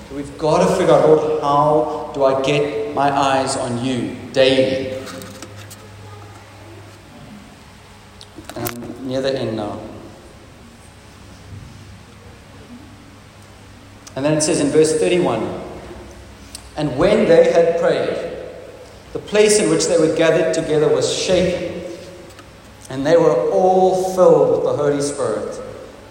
[0.08, 4.96] So we've got to figure out how do I get my eyes on you daily?
[8.56, 9.78] And I'm near the end now.
[14.16, 15.62] And then it says in verse 31
[16.78, 18.16] And when they had prayed,
[19.12, 21.77] the place in which they were gathered together was shaken,
[22.90, 25.60] and they were all filled with the Holy Spirit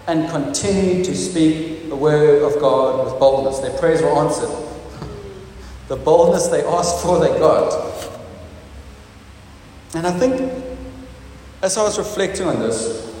[0.06, 3.58] and continued to speak the word of God with boldness.
[3.58, 4.50] Their prayers were answered.
[5.88, 7.72] The boldness they asked for, they got.
[9.94, 10.52] And I think
[11.62, 13.12] as I was reflecting on this,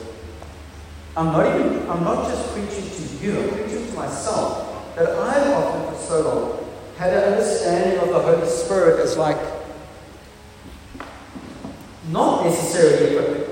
[1.16, 4.94] I'm not even, I'm not just preaching to you, I'm preaching to myself.
[4.94, 9.38] That I've often for so long had an understanding of the Holy Spirit as like
[12.10, 13.47] not necessarily equipping.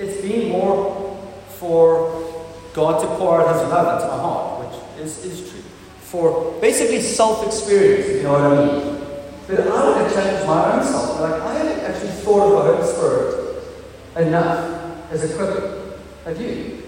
[0.00, 1.16] It's been more
[1.58, 5.60] for God to pour out His love into my heart, which is, is true.
[6.00, 9.00] For basically self experience, you know what I mean?
[9.46, 11.20] But I want to challenge my own self.
[11.20, 15.92] Like, I haven't actually thought of the Holy Spirit enough as a equipping.
[16.24, 16.82] Have you?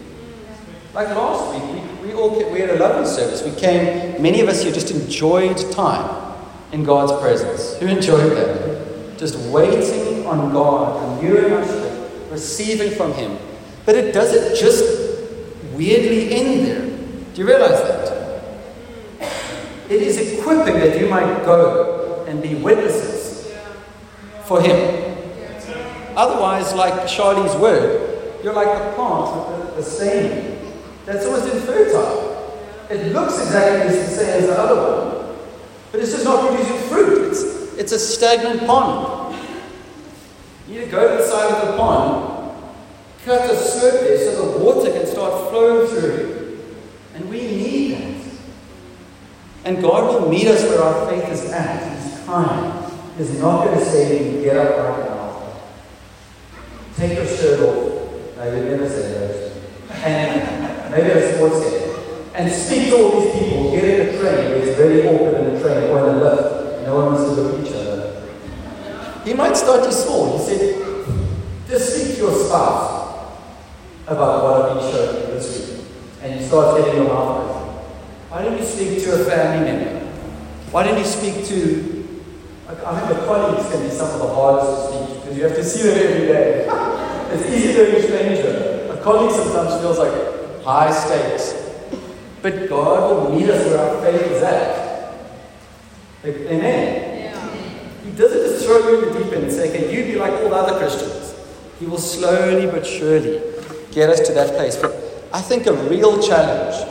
[0.94, 3.42] Like last week, we, we all we had a lovely service.
[3.42, 6.35] We came, many of us here just enjoyed time
[6.72, 7.77] in God's presence.
[7.79, 9.18] Who enjoyed that?
[9.18, 11.91] Just waiting on God, And renewing our strength,
[12.33, 13.38] receiving from Him.
[13.85, 14.83] But it doesn't just
[15.75, 17.35] weirdly end there.
[17.35, 18.12] Do you realize that?
[19.88, 23.53] It is equipping that you might go and be witnesses
[24.45, 25.12] for Him.
[26.16, 30.59] Otherwise, like Charlie's word, you're like the plant with the, the same
[31.05, 32.31] that's almost infertile.
[32.90, 35.37] It looks exactly the same as the other one,
[35.90, 37.29] but it's just not producing fruit.
[37.29, 37.42] It's,
[37.79, 39.22] it's a stagnant pond.
[40.73, 42.57] You need to go to the side of the pond,
[43.27, 46.65] cut a there so the water can start flowing through.
[47.15, 48.33] And we need that.
[49.67, 52.03] And God will meet us where our faith is at.
[52.03, 52.91] He's kind.
[53.19, 55.61] He's not going to say, get up right now.
[56.97, 58.37] Take your shirt off.
[58.39, 59.53] No, you never say
[59.91, 60.07] that.
[60.07, 61.97] And maybe a sports game,
[62.35, 65.61] and speak to all these people, get in a train it's very awkward in the
[65.61, 67.82] train or in the lift, no one wants to look at each other.
[69.25, 70.39] He might start you small.
[70.39, 70.83] He said,
[71.69, 73.39] just speak to your spouse
[74.07, 75.87] about what I've been showing you this week.
[76.23, 77.53] And you start getting your mouth.
[78.29, 80.07] Why don't you speak to a family member?
[80.71, 82.09] Why don't you speak to,
[82.67, 85.45] like, I think the colleagues can be some of the hardest to speak because you
[85.45, 86.67] have to see them every day.
[87.31, 88.93] it's easy to be a stranger.
[88.93, 91.55] A colleague sometimes feels like, high stakes.
[92.41, 95.15] But God will meet us where our faith is at.
[96.25, 97.12] Like, amen.
[98.05, 100.33] He doesn't just throw you in the deep end and say, okay, you be like
[100.33, 101.35] all the other Christians.
[101.79, 103.41] He will slowly but surely
[103.93, 104.77] get us to that place.
[104.77, 104.95] But
[105.33, 106.88] I think a real challenge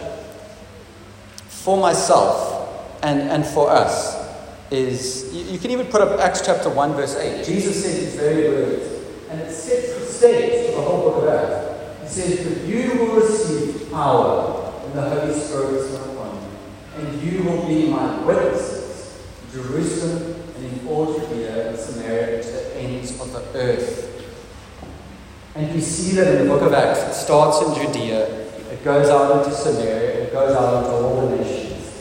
[1.48, 4.20] for myself and, and for us
[4.72, 7.46] is you, you can even put up Acts chapter 1, verse 8.
[7.46, 11.30] Jesus said these very words, and it sets the stage for the whole book of
[11.30, 17.04] Acts He says, But you will receive power when the Holy Spirit is upon you,
[17.04, 18.82] and you will be my witnesses
[19.52, 20.31] Jerusalem
[20.80, 24.08] in Judea and Samaria to the ends of the earth.
[25.56, 27.02] And we see that in the book of Acts.
[27.02, 28.28] It starts in Judea,
[28.72, 31.92] it goes out into Samaria, it goes out into all the nations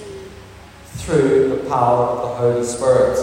[0.84, 3.18] through the power of the Holy Spirit.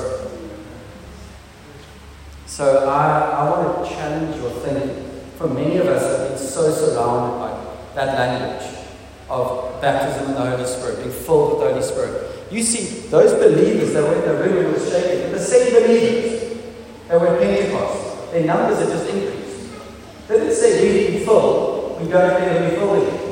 [2.45, 5.07] So I, I want to challenge your thinking
[5.37, 8.75] for many of us have been so surrounded by that language
[9.29, 12.26] of baptism in the Holy Spirit, being filled with the Holy Spirit.
[12.49, 16.57] You see, those believers that were in the room shaking, the same believers
[17.07, 19.69] that were Pentecost, their numbers have just increased.
[20.27, 23.27] They didn't say we've been filled, we don't need to be filled.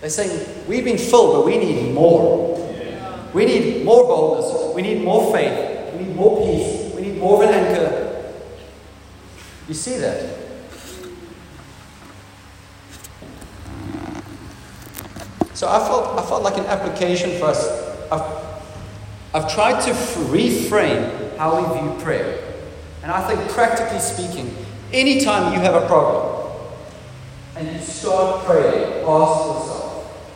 [0.00, 2.54] They're saying we've been filled, but we need more.
[3.32, 4.74] We need more boldness.
[4.74, 5.92] We need more faith.
[5.94, 6.94] We need more peace.
[6.94, 8.32] We need more of an anchor.
[9.66, 10.38] You see that?
[15.54, 17.93] So I felt, I felt like an application for us.
[18.10, 18.54] I've,
[19.34, 22.54] I've tried to reframe how we view prayer.
[23.02, 24.56] And I think, practically speaking,
[24.92, 26.52] anytime you have a problem
[27.56, 30.30] and you start praying, ask yourself,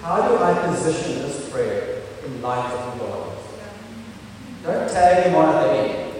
[0.00, 3.26] how do I position this prayer in light of God?
[4.62, 6.14] Don't tag him on at the end.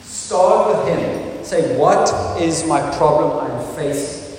[0.00, 1.44] Start with him.
[1.44, 2.10] Say, what
[2.40, 4.36] is my problem I'm facing?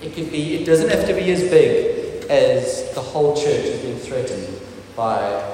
[0.00, 3.82] It could be, it doesn't have to be as big as the whole church has
[3.82, 4.60] been threatened
[4.96, 5.50] by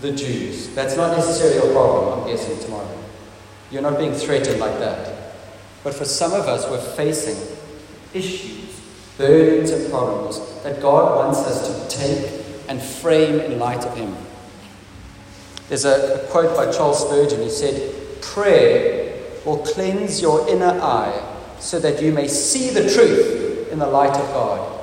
[0.00, 0.74] the Jews.
[0.74, 2.98] That's not necessarily a problem, I'm guessing, tomorrow.
[3.70, 5.34] You're not being threatened like that.
[5.82, 7.36] But for some of us, we're facing
[8.12, 8.80] issues,
[9.16, 14.16] burdens, and problems that God wants us to take and frame in light of Him.
[15.68, 17.40] There's a, a quote by Charles Spurgeon.
[17.42, 21.26] He said, Prayer will cleanse your inner eye
[21.58, 24.79] so that you may see the truth in the light of God.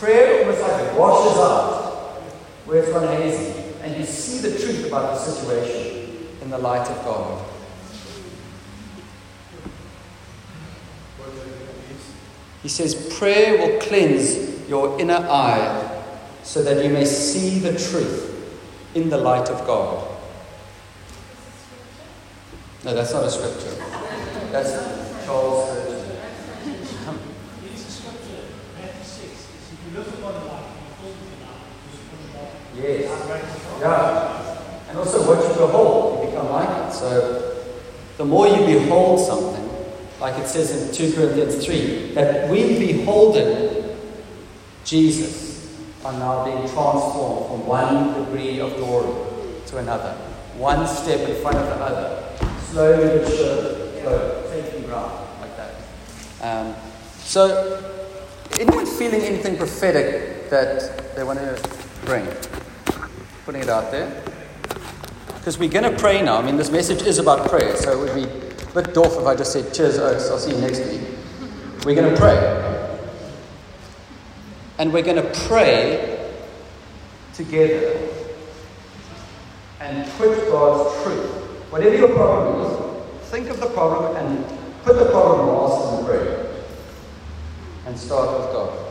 [0.00, 2.22] Prayer almost like it washes out
[2.64, 6.88] where it's gone hazy, and you see the truth about the situation in the light
[6.88, 7.46] of God.
[12.62, 16.02] He says, Prayer will cleanse your inner eye
[16.44, 18.56] so that you may see the truth
[18.94, 20.16] in the light of God.
[22.86, 23.84] No, that's not a scripture.
[24.50, 25.89] That's Charles.
[32.82, 33.80] Yes.
[33.80, 34.88] Yeah.
[34.88, 36.92] And also what you behold, you become like it.
[36.92, 37.64] So
[38.16, 39.68] the more you behold something,
[40.20, 43.96] like it says in 2 Corinthians 3, that we beholding
[44.84, 45.50] Jesus
[46.04, 49.12] are now being transformed from one degree of glory
[49.66, 50.12] to another,
[50.56, 52.36] one step in front of the other,
[52.70, 55.74] slowly but surely, slow, taking ground like that.
[56.42, 56.74] Um,
[57.20, 57.80] so,
[58.58, 62.28] anyone feeling anything prophetic that they want to praying.
[63.44, 64.22] Putting it out there.
[65.34, 66.36] Because we're going to pray now.
[66.36, 69.26] I mean, this message is about prayer, so it would be a bit dwarf if
[69.26, 71.00] I just said, Cheers, Oaks, I'll see you next week.
[71.84, 72.98] We're going to pray.
[74.78, 76.30] And we're going to pray
[77.32, 78.08] together
[79.80, 81.30] and put God's truth.
[81.70, 84.44] Whatever your problem is, think of the problem and
[84.82, 86.46] put the problem last in prayer.
[87.86, 88.89] And start with God.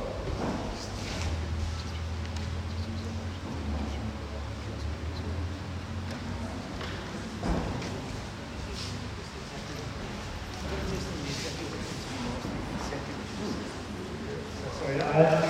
[15.20, 15.49] Amen.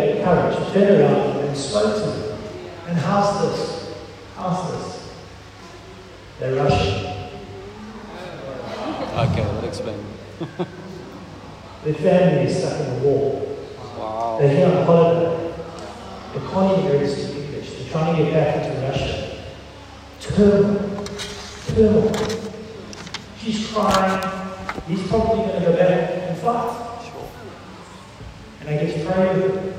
[0.00, 2.40] get courage, turn around and spoke to them.
[2.88, 3.94] And how's this?
[4.36, 5.14] How's this?
[6.38, 7.06] They're Russian.
[9.20, 10.06] Okay, that explains.
[11.84, 13.56] Their family is stuck in a war.
[13.98, 14.38] Wow.
[14.40, 15.54] They're here on holiday.
[16.32, 17.70] They can't even go to speak English.
[17.74, 19.44] They're trying to get back into Russia.
[20.20, 21.04] Turmoil.
[21.66, 22.50] Turmoil.
[23.38, 24.40] She's crying.
[24.86, 27.04] He's probably going to go back and fight.
[27.04, 27.28] Sure.
[28.60, 29.69] And I get to pray with her.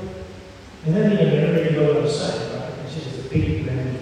[0.84, 2.60] And then the end, everybody go outside.
[2.60, 2.72] right?
[2.84, 3.98] It's just a big grand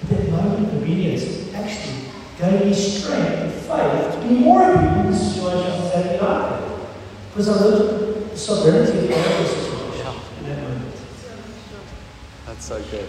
[0.00, 5.06] But that moment of obedience actually gave me strength and faith to be more obedient
[5.06, 6.18] in the situation I was having in
[7.28, 10.94] Because I looked at the sovereignty of God's situation in that moment.
[12.46, 13.08] That's so good.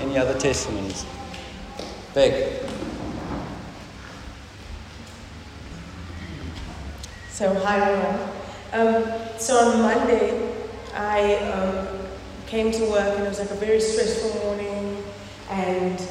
[0.00, 1.06] Any other testimonies?
[2.14, 2.62] Beck.
[7.30, 8.28] So, hi, everyone.
[8.72, 10.55] Um, so, on Monday,
[10.96, 11.88] I um,
[12.46, 15.04] came to work and it was like a very stressful morning,
[15.50, 16.02] and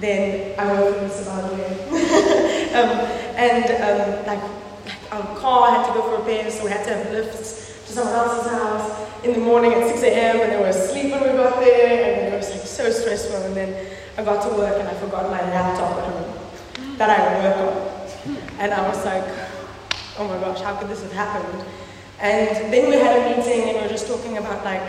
[0.00, 1.64] then I woke up in Zimbabwe.
[2.74, 2.90] um,
[3.36, 6.94] and um, like, like our car had to go for repairs, so we had to
[6.94, 10.40] have lifts to someone else's house in the morning at 6 a.m.
[10.40, 13.36] and they were asleep when we got there, and it was like so stressful.
[13.42, 13.86] And then
[14.18, 18.36] I got to work and I forgot my laptop at home that I work on,
[18.58, 19.24] and I was like,
[20.18, 21.64] oh my gosh, how could this have happened?
[22.20, 24.82] And then we had a meeting and we were just talking about like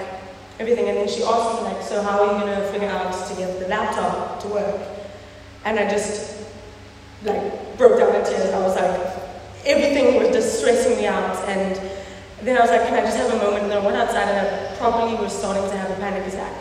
[0.60, 0.88] everything.
[0.90, 3.36] And then she asked me like, so how are you going to figure out to
[3.36, 4.82] get the laptop to work?
[5.66, 6.46] And I just
[7.24, 8.54] like broke down in tears.
[8.54, 9.18] I was like,
[9.66, 11.36] everything was just stressing me out.
[11.50, 11.76] And
[12.42, 13.64] then I was like, can I just have a moment?
[13.64, 16.54] And then I went outside and I probably was starting to have a panic attack.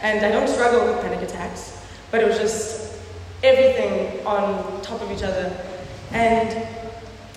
[0.00, 2.98] And I don't struggle with panic attacks, but it was just
[3.44, 5.56] everything on top of each other.
[6.10, 6.66] And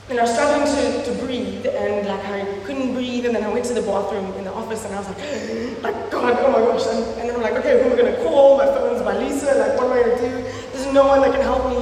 [0.07, 3.51] and I was struggling to, to breathe, and like I couldn't breathe, and then I
[3.51, 5.17] went to the bathroom in the office, and I was like,
[5.83, 8.23] like God, oh my gosh, and, and then I'm like, okay, who am I gonna
[8.23, 8.57] call?
[8.57, 10.43] My phone's by Lisa, like what am I gonna do?
[10.73, 11.77] There's no one that can help me,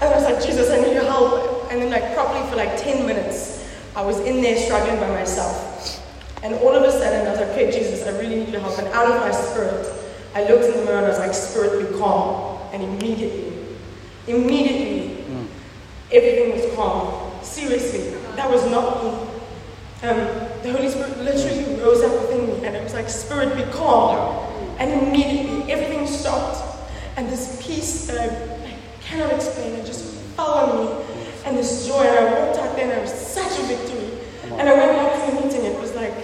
[0.00, 2.76] and I was like, Jesus, I need your help, and then like properly for like
[2.76, 3.64] 10 minutes,
[3.96, 6.04] I was in there struggling by myself,
[6.42, 8.78] and all of a sudden I was like, okay, Jesus, I really need your help,
[8.78, 9.88] and out of my spirit,
[10.34, 13.54] I looked in the mirror and I was like, spirit, be calm, and immediately,
[14.26, 15.46] immediately, mm.
[16.12, 17.25] everything was calm.
[17.46, 19.10] Seriously, that was not me.
[20.02, 20.18] Um,
[20.62, 24.44] the Holy Spirit literally rose up within me, and it was like, Spirit, be calm.
[24.78, 26.60] And immediately, everything stopped,
[27.16, 30.04] and this peace that I, I cannot explain, it just
[30.36, 31.04] fell on me,
[31.46, 32.02] and this joy.
[32.02, 34.18] And I walked out there, and it was such a victory.
[34.58, 35.64] And I went back to the meeting.
[35.64, 36.14] It was like,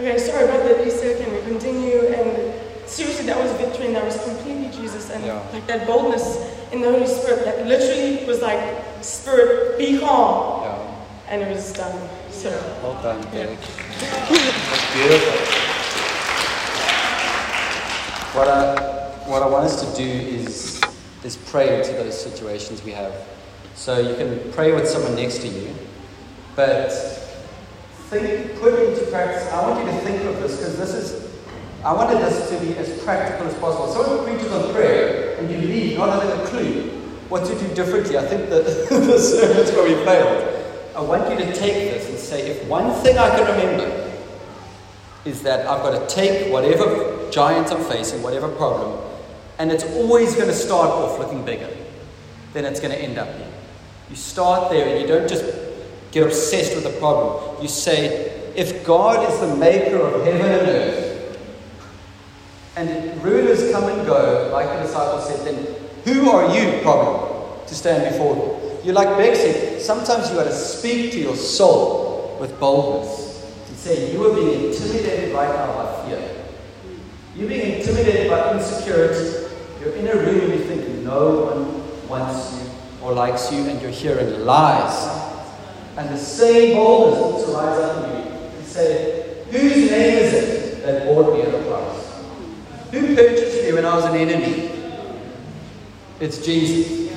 [0.00, 1.16] okay, sorry about that, Lisa.
[1.22, 2.08] Can we continue?
[2.08, 5.40] And seriously, that was victory, and that was completely Jesus, and Yeah.
[5.52, 6.38] like that boldness
[6.72, 8.60] in the Holy Spirit that literally was like,
[9.02, 11.32] Spirit, be calm, Yeah.
[11.32, 12.08] and it was done.
[12.30, 12.50] So.
[12.82, 13.58] Well done, Derek.
[14.00, 15.32] That's beautiful.
[18.38, 18.74] What I,
[19.26, 20.80] what I want us to do is,
[21.22, 23.12] is pray into those situations we have.
[23.74, 25.74] So you can pray with someone next to you,
[26.56, 26.90] but
[28.10, 29.46] think, put into practice.
[29.52, 31.23] I want you to think of this because this is,
[31.84, 33.88] I wanted this to be as practical as possible.
[33.88, 36.90] Someone preaches on prayer and you leave not having a clue
[37.28, 38.16] what to do differently.
[38.16, 40.50] I think that the sermon's we failed.
[40.96, 44.12] I want you to take this and say, if one thing I can remember
[45.26, 48.98] is that I've got to take whatever giant I'm facing, whatever problem,
[49.58, 51.68] and it's always going to start off looking bigger
[52.54, 53.52] than it's going to end up being.
[54.08, 55.44] You start there and you don't just
[56.12, 57.60] get obsessed with the problem.
[57.60, 61.13] You say, if God is the maker of heaven and earth,
[62.76, 67.74] and rulers come and go, like the disciples said, then who are you, problem, to
[67.74, 68.80] stand before them?
[68.84, 73.42] You're like Beck said, sometimes you got to speak to your soul with boldness.
[73.68, 76.44] And say, you are being intimidated right now by fear.
[77.36, 79.54] You're being intimidated by insecurity.
[79.80, 82.70] You're in a room and you think no one wants you
[83.04, 85.24] or likes you, and you're hearing lies.
[85.96, 90.32] And the same boldness needs to rise up in you and say, Whose name is
[90.32, 92.03] it that bought me at a price?
[92.94, 94.70] Who purchased me when I was an enemy?
[96.20, 97.10] It's Jesus.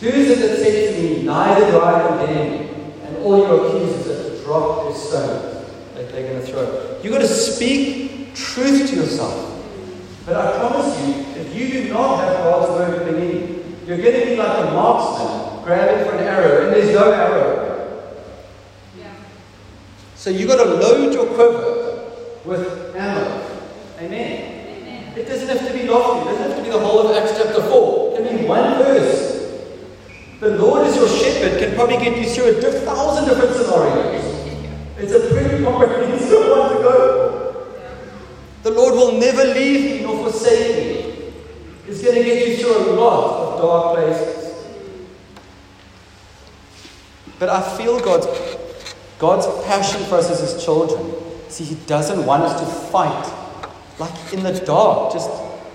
[0.00, 2.68] Who is it that said to me, Neither do I condemn you?
[3.04, 6.98] And all your accusers have dropped their stones that they're going to throw.
[7.04, 9.62] You've got to speak truth to yourself.
[10.26, 14.20] But I promise you, if you do not have God's word within you, you're going
[14.20, 17.62] to be like a marksman grabbing for an arrow, and there's no arrow.
[20.16, 22.10] So you've got to load your quiver
[22.44, 23.21] with ammo.
[25.16, 26.30] It doesn't have to be lofty.
[26.30, 28.18] It doesn't have to be the whole of Acts chapter 4.
[28.18, 29.32] It can be one verse.
[30.40, 34.24] The Lord is your shepherd can probably get you through a thousand different scenarios.
[34.98, 37.66] It's a pretty comprehensive one to go.
[38.62, 41.32] The Lord will never leave me nor forsake me.
[41.86, 44.54] It's going to get you through a lot of dark places.
[47.38, 48.26] But I feel God's,
[49.18, 51.12] God's passion for us as His children.
[51.48, 53.41] See, He doesn't want us to fight
[53.98, 55.30] like in the dark, just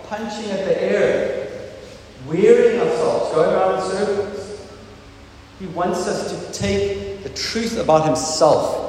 [0.08, 1.48] punching at the air,
[2.28, 4.68] wearing ourselves, going around in circles.
[5.60, 8.86] He wants us to take the truth about Himself.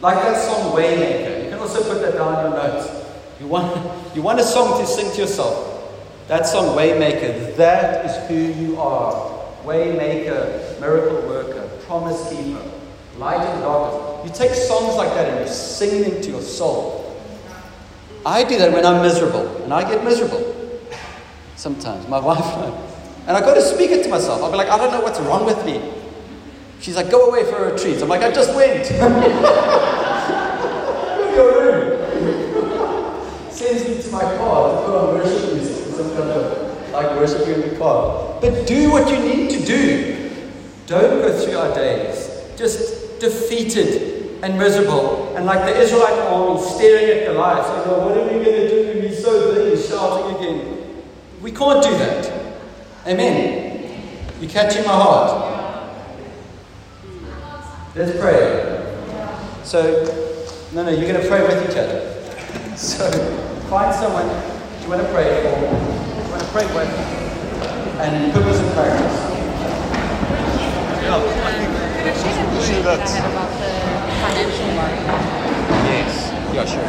[0.00, 1.44] Like that song Waymaker.
[1.44, 3.06] You can also put that down in your notes.
[3.40, 5.70] You want, you want a song to sing to yourself.
[6.28, 9.34] That song Waymaker, that is who you are.
[9.64, 12.62] Waymaker, miracle worker, promise keeper,
[13.16, 14.28] light in darkness.
[14.28, 16.93] You take songs like that and you sing them to your soul.
[18.26, 20.80] I do that when I'm miserable, and I get miserable
[21.56, 22.08] sometimes.
[22.08, 22.44] My wife
[23.26, 23.36] and I.
[23.36, 24.42] I got to speak it to myself.
[24.42, 25.92] I'll be like, I don't know what's wrong with me.
[26.80, 28.02] She's like, go away for a retreat.
[28.02, 28.88] I'm like, I just went.
[31.34, 33.50] Go your room.
[33.50, 35.94] Sends me to my car to put on worship music.
[35.94, 38.38] Some kind of like worship in the car.
[38.40, 40.30] But do what you need to do.
[40.86, 44.13] Don't go through our days just defeated
[44.44, 48.44] and miserable, and like the Israelite army staring at Goliath, saying, oh, What are we
[48.44, 49.00] going to do?
[49.00, 51.02] He's so big, he's shouting again.
[51.40, 52.30] We can't do that.
[53.06, 54.28] Amen.
[54.42, 56.04] You catching my heart?
[57.96, 58.84] Let's pray.
[59.64, 60.04] So,
[60.74, 62.10] no, no, you're going to pray with each other.
[62.74, 63.08] So,
[63.70, 64.26] find someone
[64.82, 66.88] you want to pray for, you want to pray with,
[68.00, 69.34] and put this in practice.
[71.04, 71.84] Yeah, I think
[72.64, 72.98] see that.
[73.00, 74.98] ahead about the financial worry.
[75.88, 76.43] Yes.
[76.54, 76.86] Yeah, sure.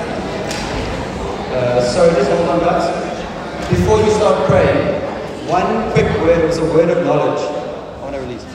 [1.58, 2.86] Uh, so just hold on, guys.
[3.68, 5.02] Before you start praying,
[5.50, 7.42] one quick word, was a word of knowledge.
[7.42, 8.46] I want to release.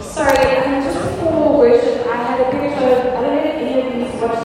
[0.00, 2.49] Sorry, um, just before worship, I